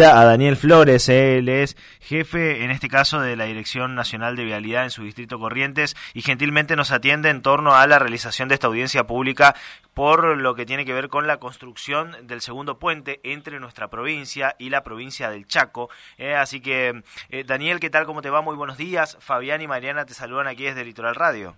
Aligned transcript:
a 0.00 0.24
Daniel 0.24 0.54
Flores, 0.54 1.08
él 1.08 1.48
es 1.48 1.76
jefe 1.98 2.62
en 2.62 2.70
este 2.70 2.86
caso 2.86 3.20
de 3.20 3.34
la 3.34 3.46
Dirección 3.46 3.96
Nacional 3.96 4.36
de 4.36 4.44
Vialidad 4.44 4.84
en 4.84 4.90
su 4.90 5.02
distrito 5.02 5.40
Corrientes 5.40 5.96
y 6.14 6.22
gentilmente 6.22 6.76
nos 6.76 6.92
atiende 6.92 7.30
en 7.30 7.42
torno 7.42 7.74
a 7.74 7.84
la 7.88 7.98
realización 7.98 8.48
de 8.48 8.54
esta 8.54 8.68
audiencia 8.68 9.08
pública 9.08 9.56
por 9.94 10.36
lo 10.36 10.54
que 10.54 10.66
tiene 10.66 10.84
que 10.84 10.94
ver 10.94 11.08
con 11.08 11.26
la 11.26 11.38
construcción 11.38 12.12
del 12.28 12.42
segundo 12.42 12.78
puente 12.78 13.18
entre 13.24 13.58
nuestra 13.58 13.88
provincia 13.88 14.54
y 14.56 14.70
la 14.70 14.84
provincia 14.84 15.30
del 15.30 15.48
Chaco. 15.48 15.90
Eh, 16.16 16.36
así 16.36 16.60
que, 16.60 17.02
eh, 17.30 17.42
Daniel, 17.44 17.80
¿qué 17.80 17.90
tal? 17.90 18.06
¿Cómo 18.06 18.22
te 18.22 18.30
va? 18.30 18.40
Muy 18.40 18.54
buenos 18.54 18.78
días. 18.78 19.16
Fabián 19.18 19.62
y 19.62 19.66
Mariana 19.66 20.06
te 20.06 20.14
saludan 20.14 20.46
aquí 20.46 20.62
desde 20.62 20.84
Litoral 20.84 21.16
Radio. 21.16 21.56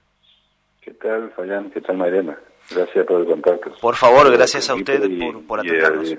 ¿Qué 0.80 0.92
tal, 0.92 1.30
Fabián? 1.36 1.70
¿Qué 1.72 1.82
tal, 1.82 1.98
Mariana? 1.98 2.38
Gracias 2.70 3.04
por 3.04 3.20
el 3.20 3.26
contacto. 3.26 3.74
Por 3.82 3.96
favor, 3.96 4.32
gracias 4.32 4.70
a 4.70 4.76
usted 4.76 5.02
por, 5.18 5.46
por 5.46 5.60
atendernos. 5.60 6.16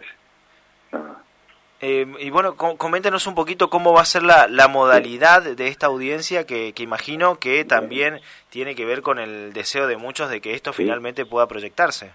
Eh, 1.81 2.05
y 2.19 2.29
bueno, 2.29 2.55
coméntenos 2.55 3.25
un 3.25 3.33
poquito 3.33 3.71
cómo 3.71 3.91
va 3.91 4.01
a 4.01 4.05
ser 4.05 4.21
la, 4.21 4.47
la 4.47 4.67
modalidad 4.67 5.41
de 5.41 5.67
esta 5.67 5.87
audiencia 5.87 6.45
que, 6.45 6.73
que, 6.73 6.83
imagino 6.83 7.39
que 7.39 7.65
también 7.65 8.19
tiene 8.51 8.75
que 8.75 8.85
ver 8.85 9.01
con 9.01 9.17
el 9.17 9.51
deseo 9.51 9.87
de 9.87 9.97
muchos 9.97 10.29
de 10.29 10.41
que 10.41 10.53
esto 10.53 10.73
finalmente 10.73 11.25
pueda 11.25 11.47
proyectarse. 11.47 12.11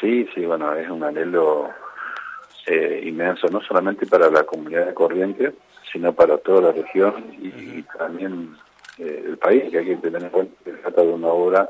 Sí, 0.00 0.28
sí, 0.32 0.46
bueno, 0.46 0.74
es 0.74 0.88
un 0.88 1.02
anhelo 1.02 1.70
eh, 2.66 3.02
inmenso, 3.04 3.48
no 3.48 3.60
solamente 3.62 4.06
para 4.06 4.30
la 4.30 4.44
comunidad 4.44 4.86
de 4.86 4.94
Corrientes, 4.94 5.54
sino 5.92 6.12
para 6.12 6.38
toda 6.38 6.62
la 6.62 6.72
región 6.72 7.34
y, 7.40 7.82
también 7.98 8.56
eh, 8.98 9.24
el 9.26 9.38
país, 9.38 9.70
que 9.70 9.78
hay 9.78 9.86
que 9.86 9.96
tener 9.96 10.22
en 10.22 10.30
cuenta 10.30 10.54
que 10.64 10.70
se 10.70 10.76
trata 10.78 11.02
de 11.02 11.12
una 11.12 11.28
obra 11.28 11.68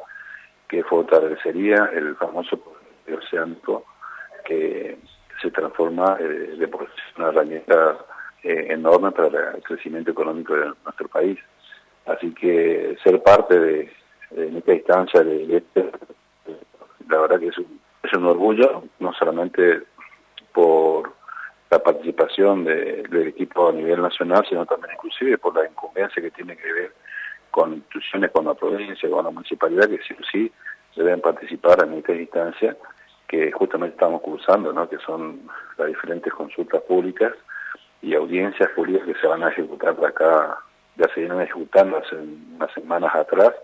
que 0.68 0.84
fortalecería 0.84 1.90
el 1.94 2.14
famoso 2.16 2.62
oceánico 3.10 3.84
que 4.44 4.98
transforma 5.72 6.16
eh, 6.20 6.56
de 6.58 6.70
una 7.16 7.28
herramienta 7.28 7.98
eh, 8.42 8.66
enorme 8.70 9.10
para 9.12 9.52
el 9.54 9.62
crecimiento 9.62 10.10
económico 10.10 10.54
de 10.54 10.72
nuestro 10.84 11.08
país. 11.08 11.38
Así 12.06 12.32
que 12.34 12.96
ser 13.02 13.22
parte 13.22 13.58
de, 13.58 13.92
en 14.36 14.56
esta 14.56 14.74
instancia 14.74 15.24
de, 15.24 15.56
este, 15.56 15.90
la 17.08 17.20
verdad 17.20 17.40
que 17.40 17.48
es 17.48 17.58
un, 17.58 17.80
es 18.02 18.12
un 18.12 18.26
orgullo, 18.26 18.84
no 18.98 19.12
solamente 19.14 19.82
por 20.52 21.12
la 21.70 21.82
participación 21.82 22.64
del 22.64 23.28
equipo 23.28 23.70
a 23.70 23.72
nivel 23.72 24.02
nacional, 24.02 24.44
sino 24.46 24.66
también 24.66 24.94
inclusive 24.94 25.38
por 25.38 25.54
la 25.54 25.66
incumbencia 25.66 26.20
que 26.20 26.30
tiene 26.30 26.56
que 26.56 26.70
ver 26.70 26.92
con 27.50 27.74
instituciones, 27.74 28.30
con 28.30 28.44
la 28.44 28.54
provincia, 28.54 29.08
con 29.08 29.24
la 29.24 29.30
municipalidad, 29.30 29.88
que 29.88 29.98
sí 30.02 30.14
o 30.20 30.24
sí 30.30 30.52
deben 30.96 31.20
participar 31.20 31.82
en 31.84 31.94
esta 31.94 32.12
instancia 32.12 32.76
que 33.32 33.50
justamente 33.50 33.94
estamos 33.94 34.20
cursando, 34.20 34.74
¿no? 34.74 34.86
que 34.86 34.98
son 34.98 35.40
las 35.78 35.88
diferentes 35.88 36.30
consultas 36.34 36.82
públicas 36.82 37.32
y 38.02 38.14
audiencias 38.14 38.68
públicas 38.72 39.06
que 39.06 39.14
se 39.14 39.26
van 39.26 39.42
a 39.42 39.48
ejecutar 39.48 39.96
de 39.96 40.06
acá, 40.06 40.58
ya 40.96 41.08
se 41.14 41.20
vienen 41.20 41.40
ejecutando 41.40 41.96
hace 41.96 42.14
unas 42.14 42.70
semanas 42.74 43.14
atrás 43.14 43.54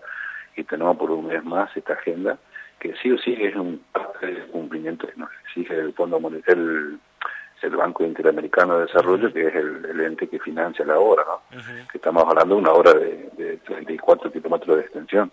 y 0.55 0.63
tenemos 0.63 0.97
por 0.97 1.11
un 1.11 1.27
mes 1.27 1.43
más 1.43 1.69
esta 1.77 1.93
agenda, 1.93 2.39
que 2.79 2.95
sí 2.95 3.11
o 3.11 3.19
sí 3.19 3.37
es 3.39 3.55
un 3.55 3.79
parte 3.91 4.25
del 4.25 4.47
cumplimiento 4.47 5.05
que 5.05 5.17
nos 5.17 5.29
exige 5.43 5.75
el 5.75 5.93
Fondo 5.93 6.19
Monetario, 6.19 6.97
el, 7.61 7.75
Banco 7.75 8.03
Interamericano 8.03 8.79
de 8.79 8.87
Desarrollo, 8.87 9.31
que 9.31 9.45
es 9.45 9.53
el, 9.53 10.01
ente 10.01 10.27
que 10.27 10.39
financia 10.39 10.83
la 10.83 10.97
obra, 10.97 11.23
¿no? 11.27 11.41
que 11.91 11.99
estamos 11.99 12.27
hablando 12.27 12.55
de 12.55 12.61
una 12.61 12.71
obra 12.71 12.93
de, 12.95 13.29
de 13.37 13.57
34 13.57 14.31
kilómetros 14.31 14.77
de 14.77 14.81
extensión. 14.81 15.31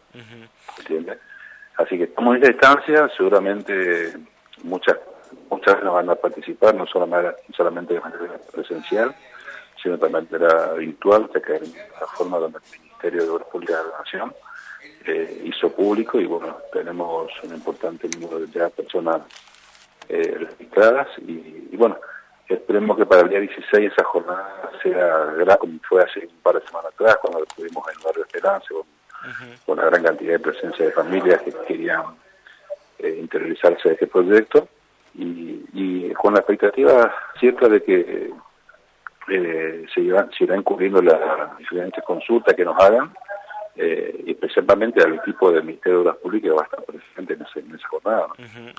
¿entiendes? 0.79 1.19
Así 1.77 1.99
que 1.99 2.05
estamos 2.05 2.37
en 2.37 2.43
esta 2.43 2.53
instancia, 2.53 3.11
seguramente 3.17 4.15
muchas 4.65 4.97
muchas 5.51 5.83
van 5.83 6.11
a 6.11 6.15
participar, 6.15 6.75
no 6.75 6.87
solamente, 6.87 7.95
de 7.95 8.01
manera 8.01 8.39
presencial, 8.53 9.15
sino 9.83 9.99
también 9.99 10.27
de 10.31 10.39
manera 10.39 10.73
virtual, 10.75 11.29
ya 11.35 11.41
que 11.41 11.57
es 11.57 11.75
la 12.01 12.07
forma 12.07 12.39
donde 12.39 12.59
el 12.59 12.81
Ministerio 12.81 13.23
de 13.23 13.31
Obras 13.31 13.49
Públicas 13.49 13.85
de 13.85 13.91
la 13.91 13.99
Nación 13.99 14.35
eh, 15.07 15.43
hizo 15.45 15.71
público 15.73 16.21
y 16.21 16.27
bueno, 16.27 16.59
tenemos 16.73 17.31
un 17.43 17.55
importante 17.55 18.09
número 18.09 18.41
de 18.41 18.71
personas 18.71 19.23
eh, 20.09 20.37
registradas 20.39 21.09
y, 21.19 21.77
bueno, 21.77 21.99
esperemos 22.49 22.97
que 22.97 23.07
para 23.07 23.23
el 23.23 23.29
día 23.29 23.41
16 23.41 23.93
esa 23.93 24.05
jornada 24.05 24.71
sea 24.83 25.25
grande 25.37 25.59
como 25.59 25.79
fue 25.89 26.03
hace 26.03 26.21
un 26.27 26.41
par 26.43 26.55
de 26.55 26.67
semanas 26.67 26.93
atrás 26.93 27.19
cuando 27.21 27.43
estuvimos 27.43 27.85
en 27.89 27.99
el 27.99 28.05
barrio 28.05 28.25
Esperanza 28.25 28.67
con 29.65 29.79
una 29.79 29.89
gran 29.89 30.03
cantidad 30.03 30.33
de 30.33 30.39
presencia 30.39 30.85
de 30.85 30.93
familias 30.93 31.43
que 31.43 31.53
querían 31.67 32.03
eh, 32.99 33.19
interiorizarse 33.21 33.89
de 33.89 33.95
este 33.95 34.07
proyecto. 34.07 34.69
Y, 35.19 36.13
con 36.15 36.33
la 36.33 36.41
expectativa 36.41 37.15
cierta 37.39 37.69
de 37.69 37.83
que 37.83 38.31
eh, 39.29 39.87
se, 39.95 40.01
irán, 40.01 40.31
se 40.37 40.45
irán 40.45 40.63
cubriendo 40.63 41.01
las 41.01 41.57
diferentes 41.59 42.03
consultas 42.05 42.55
que 42.55 42.65
nos 42.65 42.79
hagan 42.79 43.13
eh, 43.79 44.25
y 44.25 44.31
especialmente 44.31 45.03
al 45.03 45.17
equipo 45.17 45.53
del 45.53 45.63
Ministerio 45.63 45.99
de 45.99 46.09
Obras 46.09 46.17
Públicas 46.23 46.49
que 46.49 46.55
va 46.55 46.63
a 46.63 46.65
estar 46.65 46.83
presente 46.85 47.35
en, 47.35 47.75
esa 47.75 47.89
jornada. 47.89 48.29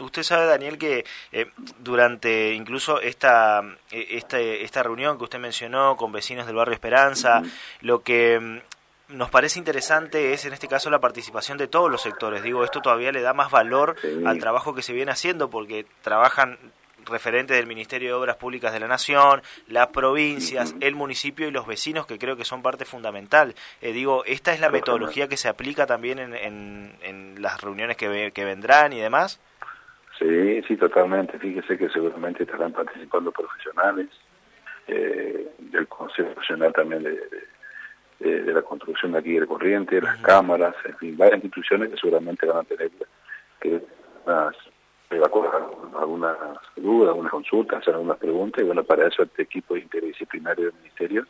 Usted 0.02 0.24
sabe, 0.24 0.48
Daniel, 0.48 0.80
que 0.80 1.06
eh, 1.32 1.52
durante 1.78 2.54
incluso 2.54 3.00
esta, 3.00 3.62
este, 3.92 4.64
esta 4.64 4.82
reunión 4.82 5.20
que 5.20 5.26
usted 5.26 5.38
mencionó 5.38 5.96
con 5.98 6.12
vecinos 6.12 6.48
del 6.48 6.56
barrio 6.56 6.74
Esperanza, 6.74 7.44
lo 7.82 8.02
que 8.02 8.40
mm, 8.40 8.58
nos 9.10 9.30
parece 9.30 9.60
interesante 9.60 10.34
es 10.34 10.46
en 10.46 10.54
este 10.54 10.68
caso 10.68 10.90
la 10.90 11.00
participación 11.00 11.58
de 11.58 11.68
todos 11.68 11.90
los 11.90 12.02
sectores. 12.02 12.44
Digo, 12.44 12.64
esto 12.64 12.82
todavía 12.82 13.12
le 13.12 13.22
da 13.22 13.34
más 13.34 13.52
valor 13.52 13.96
al 14.26 14.40
trabajo 14.40 14.74
que 14.76 14.82
se 14.82 14.94
viene 14.94 15.12
haciendo 15.12 15.50
porque 15.50 15.86
trabajan 16.02 16.58
referentes 17.06 17.56
del 17.56 17.68
Ministerio 17.68 18.10
de 18.10 18.14
Obras 18.16 18.36
Públicas 18.36 18.74
de 18.74 18.82
la 18.82 18.88
Nación, 18.88 19.42
las 19.68 19.88
provincias, 19.88 20.76
el 20.82 20.94
municipio 20.94 21.48
y 21.48 21.52
los 21.52 21.66
vecinos 21.66 22.06
que 22.06 22.20
creo 22.20 22.36
que 22.36 22.44
son 22.44 22.62
parte 22.62 22.84
fundamental. 22.84 23.56
Eh, 23.82 23.94
digo, 23.94 24.26
¿esta 24.26 24.54
es 24.54 24.60
la 24.60 24.70
metodología 24.70 25.30
que 25.30 25.38
se 25.38 25.48
aplica 25.48 25.86
también 25.86 26.20
en, 26.20 26.36
en, 27.02 27.42
las 27.42 27.62
reuniones 27.62 27.96
que, 27.96 28.32
que 28.34 28.46
vendrán 28.46 28.92
y 28.92 29.00
demás? 29.00 29.40
Sí, 30.20 30.62
sí, 30.64 30.76
totalmente. 30.76 31.38
Fíjese 31.38 31.78
que 31.78 31.88
seguramente 31.90 32.44
estarán 32.44 32.74
participando 32.74 33.32
profesionales 33.32 34.10
eh, 34.88 35.48
del 35.60 35.88
Consejo 35.88 36.34
Nacional 36.36 36.74
también 36.74 37.04
de 37.04 37.12
de, 37.12 37.57
la 38.20 38.62
construcción 38.64 39.12
de 39.12 39.20
aquí 39.20 39.34
del 39.34 39.48
corriente, 39.48 40.02
las 40.02 40.18
cámaras, 40.18 40.76
en 40.86 40.98
fin, 40.98 41.18
varias 41.18 41.44
instituciones 41.44 41.90
que 41.90 41.98
seguramente 41.98 42.46
van 42.46 42.58
a 42.58 42.64
tener 42.64 42.92
que 43.60 43.82
unas, 44.26 44.56
algunas 45.98 46.38
dudas, 46.76 47.10
algunas 47.10 47.32
consultas, 47.32 47.80
hacer 47.80 47.94
algunas 47.94 48.18
preguntas, 48.18 48.62
y 48.62 48.66
bueno, 48.66 48.84
para 48.84 49.08
eso 49.08 49.24
este 49.24 49.44
equipo 49.44 49.78
interdisciplinario 49.78 50.66
del 50.66 50.76
Ministerio, 50.76 51.26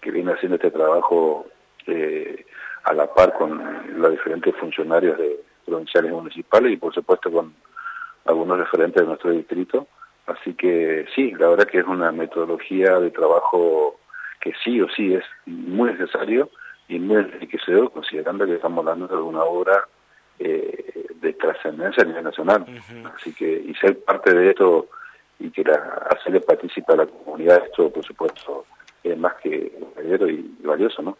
que 0.00 0.10
viene 0.10 0.32
haciendo 0.32 0.56
este 0.56 0.70
trabajo 0.70 1.46
eh, 1.86 2.44
a 2.84 2.92
la 2.92 3.12
par 3.12 3.34
con 3.34 4.00
los 4.00 4.10
diferentes 4.12 4.54
funcionarios 4.56 5.18
de 5.18 5.40
provinciales 5.64 6.10
y 6.10 6.14
municipales 6.14 6.72
y 6.72 6.76
por 6.76 6.94
supuesto 6.94 7.30
con 7.30 7.54
algunos 8.24 8.58
referentes 8.58 9.02
de 9.02 9.08
nuestro 9.08 9.30
distrito. 9.30 9.86
Así 10.26 10.54
que 10.54 11.06
sí, 11.14 11.32
la 11.32 11.48
verdad 11.48 11.66
que 11.66 11.78
es 11.78 11.86
una 11.86 12.12
metodología 12.12 13.00
de 13.00 13.10
trabajo 13.10 13.97
que 14.48 14.56
sí 14.64 14.80
o 14.80 14.88
sí 14.88 15.14
es 15.14 15.24
muy 15.44 15.92
necesario 15.92 16.50
y 16.88 16.98
muy 16.98 17.16
enriquecedor, 17.16 17.92
considerando 17.92 18.46
que 18.46 18.54
estamos 18.54 18.78
hablando 18.78 19.06
de 19.06 19.22
una 19.22 19.42
obra 19.42 19.86
eh, 20.38 21.06
de 21.20 21.32
trascendencia 21.34 22.02
a 22.02 22.06
nivel 22.06 22.24
nacional. 22.24 22.64
Así 23.14 23.34
que, 23.34 23.50
y 23.50 23.74
ser 23.74 23.98
parte 24.00 24.32
de 24.32 24.50
esto 24.50 24.88
y 25.38 25.50
que 25.50 25.64
la, 25.64 26.08
hacerle 26.10 26.40
participar 26.40 26.94
a 26.94 27.04
la 27.04 27.06
comunidad, 27.06 27.62
esto 27.66 27.92
por 27.92 28.04
supuesto 28.04 28.64
es 29.04 29.18
más 29.18 29.34
que 29.42 29.70
valioso 29.94 30.28
y 30.28 30.56
valioso, 30.62 31.02
¿no? 31.02 31.18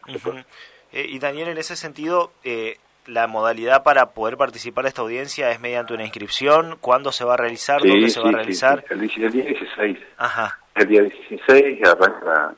Eh, 0.93 1.07
y 1.07 1.19
Daniel, 1.19 1.49
en 1.49 1.59
ese 1.59 1.77
sentido, 1.77 2.33
eh, 2.45 2.79
la 3.07 3.27
modalidad 3.27 3.83
para 3.83 4.13
poder 4.13 4.39
participar 4.39 4.85
de 4.85 4.89
esta 4.89 5.03
audiencia 5.03 5.51
es 5.51 5.61
mediante 5.61 5.93
una 5.93 6.05
inscripción. 6.05 6.79
¿Cuándo 6.81 7.13
se 7.13 7.25
va 7.25 7.35
a 7.35 7.37
realizar? 7.37 7.83
¿Dónde 7.83 8.09
se 8.09 8.21
va 8.21 8.31
a 8.31 8.33
realizar? 8.33 8.85
El, 8.89 9.01
día 9.01 9.29
16. 9.29 9.99
Ajá. 10.17 10.59
El 10.75 10.89
día 10.89 11.03
16 11.03 11.87
arranca 11.87 12.55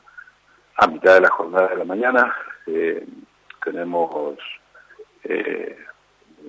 a 0.77 0.87
mitad 0.87 1.15
de 1.15 1.21
la 1.21 1.29
jornada 1.29 1.67
de 1.67 1.77
la 1.77 1.85
mañana. 1.85 2.35
Eh, 2.67 3.05
tenemos, 3.63 4.37
eh, 5.23 5.77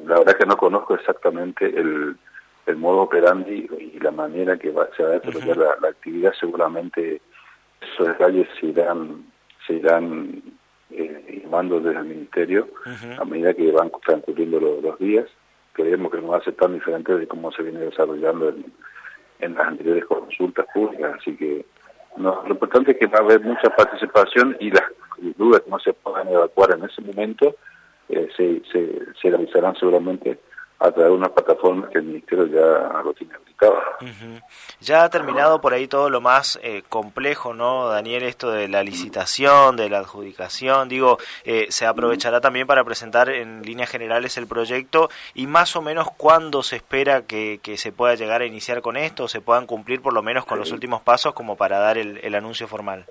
la 0.04 0.18
verdad 0.18 0.36
que 0.36 0.46
no 0.46 0.56
conozco 0.56 0.94
exactamente 0.94 1.66
el, 1.66 2.16
el 2.66 2.76
modo 2.76 3.02
operandi 3.02 3.68
y 3.78 3.98
la 4.00 4.10
manera 4.10 4.56
que 4.56 4.70
va, 4.70 4.88
se 4.96 5.02
va 5.02 5.10
a 5.10 5.18
desarrollar 5.18 5.78
la, 5.80 5.88
actividad. 5.88 6.32
Seguramente 6.38 7.20
esos 7.80 8.08
detalles 8.08 8.48
se 8.58 8.66
irán, 8.66 9.24
se 9.66 9.74
irán 9.74 10.42
eh, 10.90 11.44
desde 11.50 11.98
el 11.98 12.04
Ministerio 12.04 12.68
a 13.18 13.24
medida 13.24 13.54
que 13.54 13.70
van 13.72 13.90
transcurriendo 14.04 14.60
los, 14.60 14.98
días. 14.98 15.26
Creemos 15.72 16.12
que 16.12 16.20
no 16.20 16.28
va 16.28 16.38
a 16.38 16.44
ser 16.44 16.54
tan 16.54 16.74
diferente 16.74 17.16
de 17.16 17.26
cómo 17.26 17.50
se 17.52 17.62
viene 17.62 17.80
desarrollando 17.80 18.50
en, 18.50 18.72
en 19.40 19.54
las 19.54 19.68
anteriores 19.68 20.04
consultas 20.04 20.66
públicas, 20.72 21.14
así 21.18 21.36
que 21.36 21.64
no, 22.16 22.42
lo 22.44 22.50
importante 22.50 22.92
es 22.92 22.98
que 22.98 23.06
va 23.06 23.18
a 23.18 23.22
haber 23.22 23.40
mucha 23.40 23.74
participación 23.74 24.56
y 24.60 24.70
las 24.70 24.84
dudas 25.36 25.62
que 25.62 25.70
no 25.70 25.78
se 25.78 25.92
puedan 25.92 26.28
evacuar 26.28 26.72
en 26.72 26.84
ese 26.84 27.00
momento 27.00 27.56
eh, 28.08 28.28
se, 28.36 28.62
se, 28.70 29.06
se, 29.20 29.30
realizarán 29.30 29.74
seguramente 29.76 30.38
a 30.82 30.90
través 30.90 31.12
de 31.12 31.16
una 31.16 31.28
plataforma 31.28 31.88
que 31.88 31.98
el 31.98 32.04
Ministerio 32.04 32.46
ya 32.46 33.02
lo 33.02 33.14
tiene 33.14 33.34
habilitado. 33.34 33.78
Ya 34.80 35.04
ha 35.04 35.10
terminado 35.10 35.60
por 35.60 35.72
ahí 35.74 35.86
todo 35.86 36.10
lo 36.10 36.20
más 36.20 36.58
eh, 36.64 36.82
complejo, 36.88 37.54
¿no, 37.54 37.86
Daniel? 37.88 38.24
Esto 38.24 38.50
de 38.50 38.66
la 38.66 38.82
licitación, 38.82 39.76
de 39.76 39.88
la 39.88 39.98
adjudicación, 39.98 40.88
digo, 40.88 41.18
eh, 41.44 41.66
se 41.68 41.86
aprovechará 41.86 42.40
también 42.40 42.66
para 42.66 42.82
presentar 42.82 43.28
en 43.28 43.62
líneas 43.62 43.90
generales 43.90 44.36
el 44.38 44.48
proyecto 44.48 45.08
y 45.34 45.46
más 45.46 45.76
o 45.76 45.82
menos 45.82 46.08
cuándo 46.16 46.64
se 46.64 46.76
espera 46.76 47.22
que, 47.22 47.60
se 47.76 47.92
pueda 47.92 48.16
llegar 48.16 48.42
a 48.42 48.46
iniciar 48.46 48.82
con 48.82 48.96
esto, 48.96 49.24
o 49.24 49.28
se 49.28 49.40
puedan 49.40 49.66
cumplir 49.66 50.02
por 50.02 50.12
lo 50.12 50.22
menos 50.22 50.44
con 50.44 50.58
los 50.58 50.72
últimos 50.72 51.00
pasos 51.02 51.32
como 51.32 51.56
para 51.56 51.78
dar 51.78 51.96
el, 51.96 52.34
anuncio 52.34 52.66
formal. 52.66 53.06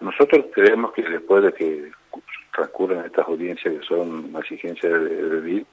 Nosotros 0.00 0.44
creemos 0.54 0.92
que 0.92 1.02
después 1.02 1.42
de 1.42 1.52
que 1.52 1.90
transcurren 2.54 3.04
estas 3.04 3.26
audiencias 3.26 3.74
que 3.74 3.86
son 3.86 4.26
una 4.26 4.40
exigencia 4.40 4.88
de, 4.88 5.40
de, 5.40 5.64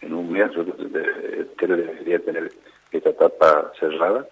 en 0.00 0.14
un 0.14 0.32
mes 0.32 0.50
el 0.54 1.76
debería 1.76 2.18
tener 2.20 2.52
esta 2.90 3.10
etapa 3.10 3.72
cerrada 3.78 4.26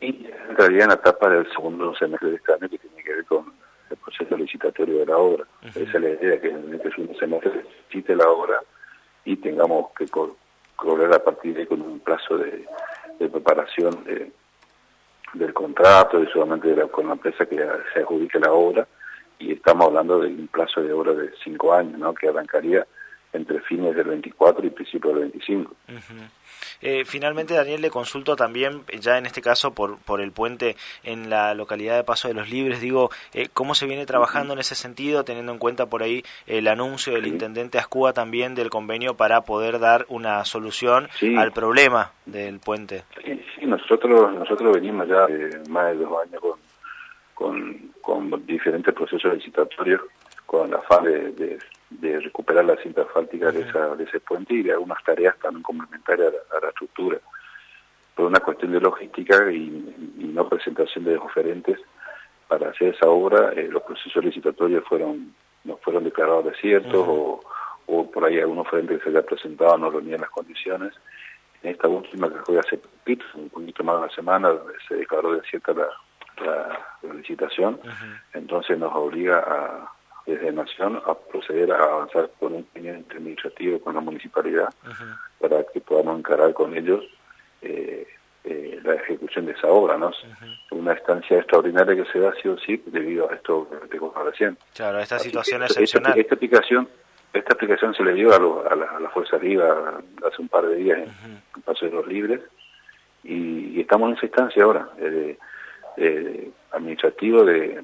y 0.00 0.28
entraría 0.48 0.84
en 0.84 0.88
la 0.88 0.94
etapa 0.94 1.28
del 1.28 1.50
segundo 1.52 1.94
semestre 1.96 2.30
de 2.30 2.36
este 2.36 2.52
año 2.52 2.68
que 2.68 2.78
tiene 2.78 3.02
que 3.02 3.14
ver 3.14 3.24
con 3.24 3.52
el 3.90 3.96
proceso 3.96 4.36
licitatorio 4.36 4.98
de 4.98 5.06
la 5.06 5.16
obra. 5.16 5.44
Esa 5.62 5.80
es 5.80 5.94
la 5.94 6.10
idea, 6.10 6.40
que 6.40 6.48
en 6.48 6.74
este 6.74 6.90
segundo 6.90 7.18
semestre 7.18 7.64
se 7.90 8.16
la 8.16 8.28
obra 8.28 8.60
y 9.24 9.36
tengamos 9.36 9.90
que 9.96 10.06
correr 10.76 11.12
a 11.12 11.24
partir 11.24 11.54
de 11.54 11.66
con 11.66 11.82
un 11.82 12.00
plazo 12.00 12.38
de, 12.38 12.66
preparación 13.18 14.04
del 15.34 15.52
contrato 15.52 16.22
y 16.22 16.26
solamente 16.28 16.74
con 16.88 17.08
la 17.08 17.14
empresa 17.14 17.46
que 17.46 17.56
se 17.92 18.00
adjudique 18.00 18.38
la 18.38 18.52
obra 18.52 18.86
y 19.38 19.52
estamos 19.52 19.86
hablando 19.86 20.20
de 20.20 20.28
un 20.28 20.48
plazo 20.48 20.82
de 20.82 20.92
obra 20.92 21.12
de 21.12 21.32
cinco 21.42 21.74
años, 21.74 21.98
¿no? 21.98 22.14
que 22.14 22.28
arrancaría 22.28 22.86
entre 23.32 23.60
fines 23.60 23.94
del 23.94 24.08
24 24.08 24.66
y 24.66 24.70
principios 24.70 25.14
del 25.14 25.22
25. 25.22 25.74
Eh, 26.80 27.04
finalmente, 27.04 27.54
Daniel, 27.54 27.80
le 27.80 27.90
consulto 27.90 28.36
también, 28.36 28.82
ya 29.00 29.18
en 29.18 29.26
este 29.26 29.42
caso 29.42 29.74
por, 29.74 29.98
por 29.98 30.20
el 30.20 30.32
puente 30.32 30.76
en 31.02 31.28
la 31.28 31.54
localidad 31.54 31.96
de 31.96 32.04
Paso 32.04 32.28
de 32.28 32.34
los 32.34 32.50
Libres, 32.50 32.80
digo, 32.80 33.10
eh, 33.34 33.48
¿cómo 33.52 33.74
se 33.74 33.86
viene 33.86 34.06
trabajando 34.06 34.54
en 34.54 34.60
ese 34.60 34.74
sentido, 34.74 35.24
teniendo 35.24 35.52
en 35.52 35.58
cuenta 35.58 35.86
por 35.86 36.02
ahí 36.02 36.22
el 36.46 36.68
anuncio 36.68 37.14
del 37.14 37.26
intendente 37.26 37.78
Ascúa 37.78 38.12
también 38.12 38.54
del 38.54 38.70
convenio 38.70 39.14
para 39.14 39.40
poder 39.42 39.78
dar 39.78 40.06
una 40.08 40.44
solución 40.44 41.08
al 41.36 41.52
problema 41.52 42.12
del 42.26 42.60
puente? 42.60 43.04
Sí, 43.24 43.66
nosotros, 43.66 44.32
nosotros 44.34 44.74
venimos 44.74 45.08
ya 45.08 45.26
más 45.68 45.90
de 45.90 46.04
dos 46.04 46.12
años 46.22 46.42
con, 47.34 47.92
con, 48.00 48.46
diferentes 48.46 48.94
procesos 48.94 49.34
licitatorios 49.34 50.00
con 50.46 50.70
la 50.70 50.78
afán 50.78 51.04
de 51.04 51.30
de 51.32 51.58
recuperar 52.00 52.64
la 52.64 52.76
cinta 52.76 53.02
asfáltica 53.02 53.50
de, 53.50 53.62
esa, 53.62 53.94
de 53.96 54.04
ese 54.04 54.20
puente 54.20 54.54
y 54.54 54.62
de 54.62 54.72
algunas 54.72 55.02
tareas 55.02 55.36
también 55.38 55.62
complementarias 55.62 56.32
a, 56.50 56.60
la 56.60 56.68
estructura. 56.68 57.18
Por 58.14 58.26
una 58.26 58.40
cuestión 58.40 58.72
de 58.72 58.80
logística 58.80 59.50
y, 59.50 60.30
no 60.32 60.48
presentación 60.48 61.04
de 61.04 61.16
oferentes 61.16 61.78
para 62.46 62.70
hacer 62.70 62.94
esa 62.94 63.08
obra, 63.08 63.52
eh, 63.54 63.68
los 63.68 63.82
procesos 63.82 64.24
licitatorios 64.24 64.84
fueron 64.84 65.34
no 65.64 65.76
fueron 65.78 66.04
declarados 66.04 66.44
desiertos 66.46 67.04
o, 67.06 67.40
o, 67.86 68.10
por 68.10 68.24
ahí 68.24 68.38
algún 68.38 68.58
oferente 68.58 68.96
que 68.96 69.02
se 69.02 69.10
haya 69.10 69.22
presentado 69.22 69.76
no 69.76 69.90
reunían 69.90 70.20
las 70.20 70.30
condiciones. 70.30 70.94
En 71.62 71.72
esta 71.72 71.88
última 71.88 72.28
que 72.28 72.38
fue 72.38 72.58
hace 72.58 72.80
un 73.34 73.48
poquito 73.50 73.82
más 73.82 73.96
de 73.96 74.02
una 74.02 74.14
semana, 74.14 74.52
se 74.86 74.94
declaró 74.94 75.32
desierta 75.32 75.72
la, 75.74 75.88
la, 77.02 77.14
licitación, 77.14 77.80
entonces 78.32 78.78
nos 78.78 78.94
obliga 78.94 79.38
a 79.38 79.92
desde 80.28 80.52
Nación 80.52 81.00
a 81.06 81.14
proceder 81.14 81.72
a 81.72 81.82
avanzar 81.82 82.30
con 82.38 82.54
un 82.54 82.64
pendiente 82.64 83.16
administrativo 83.16 83.80
con 83.80 83.94
la 83.94 84.00
municipalidad 84.00 84.68
para 85.40 85.64
que 85.64 85.80
podamos 85.80 86.18
encarar 86.18 86.52
con 86.52 86.76
ellos 86.76 87.02
eh, 87.62 88.06
eh, 88.44 88.78
la 88.84 88.94
ejecución 88.94 89.46
de 89.46 89.52
esa 89.52 89.68
obra, 89.68 89.96
¿no? 89.96 90.12
Una 90.70 90.92
estancia 90.92 91.38
extraordinaria 91.38 91.96
que 91.96 92.10
se 92.12 92.20
da 92.20 92.34
sí 92.42 92.48
o 92.48 92.58
sí 92.58 92.82
debido 92.86 93.30
a 93.30 93.34
esto 93.34 93.68
que 93.70 93.88
te 93.88 93.98
contaba 93.98 94.30
recién. 94.30 94.58
Claro, 94.74 94.98
esta 94.98 95.18
situación 95.18 95.62
excepcional. 95.62 96.18
Esta, 96.18 96.34
aplicación 96.34 96.88
esta 97.32 97.54
aplicación 97.54 97.94
se 97.94 98.02
le 98.04 98.12
dio 98.12 98.34
a, 98.34 98.76
la, 98.76 99.10
Fuerza 99.10 99.38
Viva 99.38 100.00
hace 100.26 100.42
un 100.42 100.48
par 100.48 100.66
de 100.66 100.76
días 100.76 100.98
en 100.98 101.62
Paso 101.62 101.86
de 101.86 101.92
los 101.92 102.06
Libres 102.06 102.40
y, 103.24 103.80
estamos 103.80 104.10
en 104.10 104.16
esa 104.16 104.26
instancia 104.26 104.64
ahora, 104.64 104.88
eh, 105.96 106.50
administrativo 106.72 107.44
de 107.44 107.82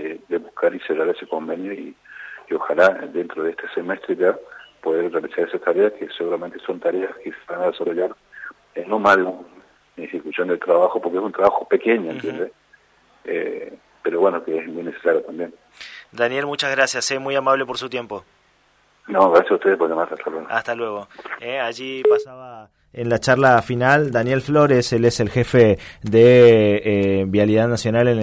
de, 0.00 0.38
buscar 0.38 0.74
y 0.74 0.80
cerrar 0.80 1.08
ese 1.08 1.26
convenio 1.26 1.72
y, 1.72 1.96
ojalá 2.54 2.90
dentro 2.90 3.42
de 3.44 3.52
este 3.52 3.66
semestre 3.72 4.14
ya 4.14 4.36
poder 4.82 5.10
realizar 5.10 5.48
esas 5.48 5.62
tareas 5.62 5.90
que 5.92 6.06
seguramente 6.10 6.58
son 6.58 6.78
tareas 6.78 7.10
que 7.24 7.30
se 7.30 7.38
van 7.48 7.62
a 7.62 7.66
desarrollar 7.68 8.14
en 8.74 8.90
no 8.90 8.98
más 8.98 9.16
de 9.16 9.22
una 9.22 9.40
ejecución 9.96 10.48
del 10.48 10.58
trabajo 10.58 11.00
porque 11.00 11.16
es 11.16 11.24
un 11.24 11.32
trabajo 11.32 11.66
pequeño, 11.66 12.10
¿entiendes? 12.10 12.52
Eh, 13.24 13.72
pero 14.02 14.20
bueno, 14.20 14.44
que 14.44 14.58
es 14.58 14.68
muy 14.68 14.82
necesario 14.82 15.22
también. 15.22 15.54
Daniel, 16.10 16.44
muchas 16.44 16.70
gracias, 16.72 17.10
eh, 17.10 17.18
muy 17.18 17.34
amable 17.34 17.64
por 17.64 17.78
su 17.78 17.88
tiempo. 17.88 18.22
No, 19.06 19.30
gracias 19.30 19.52
a 19.52 19.54
ustedes 19.54 19.78
por 19.78 19.88
llamar, 19.88 20.12
hasta 20.12 20.30
luego. 20.30 20.46
Hasta 20.50 20.74
luego. 20.74 21.08
Eh, 21.40 21.58
allí 21.58 22.02
pasaba 22.02 22.68
en 22.92 23.08
la 23.08 23.18
charla 23.18 23.62
final 23.62 24.10
Daniel 24.10 24.42
Flores, 24.42 24.92
él 24.92 25.06
es 25.06 25.18
el 25.20 25.30
jefe 25.30 25.78
de 26.02 26.82
eh, 26.84 27.24
Vialidad 27.26 27.68
Nacional 27.68 28.06
en 28.08 28.14
el 28.14 28.20